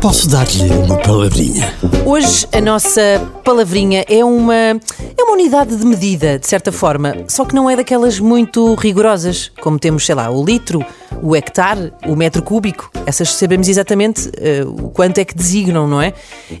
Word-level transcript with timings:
Posso 0.00 0.28
dar-lhe 0.28 0.68
uma 0.70 0.98
palavrinha? 0.98 1.72
Hoje 2.04 2.46
a 2.52 2.60
nossa 2.60 3.00
palavrinha 3.44 4.04
é 4.08 4.24
uma, 4.24 4.54
é 4.54 5.22
uma 5.22 5.32
unidade 5.32 5.76
de 5.76 5.86
medida, 5.86 6.38
de 6.40 6.46
certa 6.48 6.72
forma, 6.72 7.14
só 7.28 7.44
que 7.44 7.54
não 7.54 7.70
é 7.70 7.76
daquelas 7.76 8.18
muito 8.18 8.74
rigorosas, 8.74 9.52
como 9.60 9.78
temos, 9.78 10.04
sei 10.04 10.16
lá, 10.16 10.28
o 10.28 10.44
litro, 10.44 10.84
o 11.22 11.36
hectare, 11.36 11.92
o 12.04 12.16
metro 12.16 12.42
cúbico. 12.42 12.90
Essas 13.06 13.32
sabemos 13.34 13.68
exatamente 13.68 14.28
uh, 14.28 14.86
o 14.86 14.90
quanto 14.90 15.18
é 15.18 15.24
que 15.24 15.36
designam, 15.36 15.86
não 15.86 16.02
é? 16.02 16.12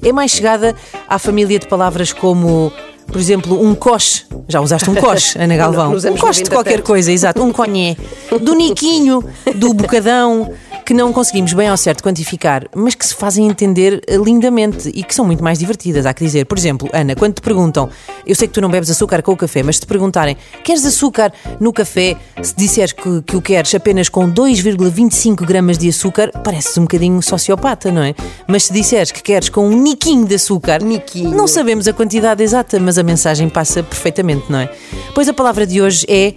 É 0.02 0.12
mais 0.12 0.30
chegada 0.30 0.76
à 1.08 1.18
família 1.18 1.58
de 1.58 1.66
palavras 1.66 2.12
como 2.12 2.72
por 3.06 3.20
exemplo, 3.20 3.60
um 3.60 3.74
coche. 3.74 4.24
Já 4.48 4.60
usaste 4.60 4.88
um 4.88 4.94
coche, 4.94 5.36
Ana 5.42 5.56
Galvão? 5.56 5.90
Um 5.90 6.16
coche 6.16 6.42
de 6.42 6.48
90 6.48 6.50
qualquer 6.50 6.76
tanto. 6.76 6.86
coisa, 6.86 7.12
exato. 7.12 7.42
Um 7.42 7.52
conhé. 7.52 7.96
Do 8.40 8.54
Niquinho, 8.54 9.22
do 9.54 9.74
Bocadão, 9.74 10.50
que 10.84 10.94
não 10.94 11.12
conseguimos 11.12 11.52
bem 11.52 11.68
ao 11.68 11.76
certo 11.76 12.02
quantificar, 12.02 12.66
mas 12.74 12.94
que 12.94 13.06
se 13.06 13.14
fazem 13.14 13.46
entender 13.46 14.02
eh, 14.06 14.16
lindamente 14.16 14.90
e 14.94 15.02
que 15.02 15.14
são 15.14 15.24
muito 15.24 15.42
mais 15.42 15.58
divertidas, 15.58 16.06
há 16.06 16.12
que 16.12 16.24
dizer. 16.24 16.44
Por 16.46 16.58
exemplo, 16.58 16.88
Ana, 16.92 17.14
quando 17.14 17.34
te 17.34 17.40
perguntam, 17.40 17.88
eu 18.26 18.34
sei 18.34 18.48
que 18.48 18.54
tu 18.54 18.60
não 18.60 18.68
bebes 18.68 18.90
açúcar 18.90 19.22
com 19.22 19.32
o 19.32 19.36
café, 19.36 19.62
mas 19.62 19.76
se 19.76 19.82
te 19.82 19.86
perguntarem, 19.86 20.36
queres 20.64 20.84
açúcar 20.84 21.32
no 21.60 21.72
café? 21.72 22.16
Se 22.42 22.54
disseres 22.56 22.92
que, 22.92 23.22
que 23.22 23.36
o 23.36 23.42
queres 23.42 23.74
apenas 23.74 24.08
com 24.08 24.30
2,25 24.30 25.46
gramas 25.46 25.78
de 25.78 25.88
açúcar, 25.88 26.30
pareces 26.42 26.76
um 26.76 26.82
bocadinho 26.82 27.22
sociopata, 27.22 27.90
não 27.92 28.02
é? 28.02 28.14
Mas 28.46 28.64
se 28.64 28.72
disseres 28.72 29.12
que 29.12 29.22
queres 29.22 29.48
com 29.48 29.66
um 29.66 29.80
niquinho 29.80 30.26
de 30.26 30.34
açúcar, 30.34 30.82
Niquinho. 30.82 31.30
não 31.30 31.46
sabemos 31.46 31.86
a 31.86 31.92
quantidade 31.92 32.42
exata, 32.42 32.78
mas 32.80 32.98
a 32.98 33.02
mensagem 33.02 33.48
passa 33.48 33.82
perfeitamente, 33.82 34.50
não 34.50 34.58
é? 34.58 34.70
Pois 35.14 35.28
a 35.28 35.32
palavra 35.32 35.66
de 35.66 35.80
hoje 35.80 36.04
é 36.08 36.34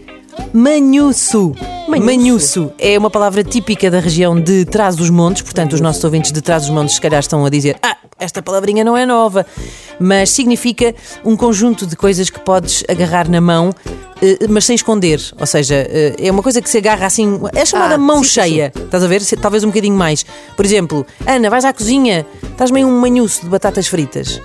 manhuço. 0.53 1.53
Manhuço. 1.99 2.59
Manhuço 2.59 2.73
é 2.79 2.97
uma 2.97 3.09
palavra 3.09 3.43
típica 3.43 3.89
da 3.91 3.99
região 3.99 4.39
de 4.39 4.65
Trás-os-Montes, 4.65 5.41
portanto, 5.41 5.73
os 5.73 5.81
nossos 5.81 6.03
ouvintes 6.03 6.31
de 6.31 6.41
Trás-os-Montes 6.41 6.95
se 6.95 7.01
calhar 7.01 7.19
estão 7.19 7.45
a 7.45 7.49
dizer: 7.49 7.77
Ah, 7.81 7.97
esta 8.19 8.41
palavrinha 8.41 8.83
não 8.83 8.95
é 8.95 9.05
nova, 9.05 9.45
mas 9.99 10.29
significa 10.29 10.93
um 11.23 11.35
conjunto 11.35 11.85
de 11.85 11.95
coisas 11.95 12.29
que 12.29 12.39
podes 12.39 12.83
agarrar 12.87 13.29
na 13.29 13.41
mão. 13.41 13.71
eh, 14.21 14.39
Mas 14.49 14.65
sem 14.65 14.75
esconder, 14.75 15.19
ou 15.39 15.45
seja, 15.45 15.75
eh, 15.75 16.15
é 16.19 16.31
uma 16.31 16.41
coisa 16.43 16.61
que 16.61 16.69
se 16.69 16.77
agarra 16.77 17.05
assim, 17.05 17.39
é 17.53 17.65
chamada 17.65 17.95
Ah, 17.95 17.97
mão 17.97 18.17
sim, 18.17 18.23
sim, 18.23 18.29
cheia, 18.41 18.71
estás 18.75 19.03
a 19.03 19.07
ver? 19.07 19.21
Talvez 19.41 19.63
um 19.63 19.67
bocadinho 19.67 19.95
mais. 19.97 20.25
Por 20.55 20.63
exemplo, 20.65 21.05
Ana, 21.25 21.49
vais 21.49 21.65
à 21.65 21.73
cozinha, 21.73 22.25
estás 22.43 22.71
meio 22.71 22.87
um 22.87 22.99
manhuço 22.99 23.41
de 23.43 23.49
batatas 23.49 23.87
fritas. 23.87 24.41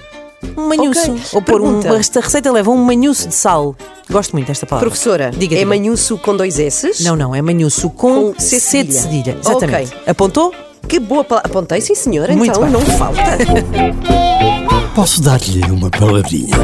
Um 0.56 0.68
manhuço. 0.68 1.12
Ok. 1.12 1.22
Ou 1.34 1.42
pôr 1.42 1.60
um. 1.60 1.80
Esta 1.96 2.20
receita 2.20 2.50
leva 2.50 2.70
um 2.70 2.76
manhuço 2.76 3.28
de 3.28 3.34
sal. 3.34 3.76
Gosto 4.10 4.32
muito 4.32 4.46
desta 4.48 4.66
palavra. 4.66 4.88
Professora, 4.88 5.30
diga, 5.36 5.56
é 5.56 5.64
manhuço 5.64 6.18
com 6.18 6.36
dois 6.36 6.58
S? 6.58 7.02
Não, 7.04 7.14
não, 7.14 7.34
é 7.34 7.42
manhuço 7.42 7.90
com, 7.90 8.32
Com 8.32 8.40
C 8.40 8.58
C 8.58 8.82
de 8.82 8.94
cedilha. 8.94 9.36
Exatamente. 9.40 9.92
Ok. 9.94 10.02
Apontou? 10.06 10.54
Que 10.88 10.98
boa 10.98 11.22
palavra. 11.22 11.48
Apontei, 11.50 11.80
sim, 11.80 11.94
senhora. 11.94 12.34
Muito 12.34 12.50
então 12.50 12.64
bem. 12.64 12.72
não 12.72 12.80
falta. 12.80 13.20
Posso 14.94 15.22
dar-lhe 15.22 15.62
uma 15.70 15.90
palavrinha? 15.90 16.56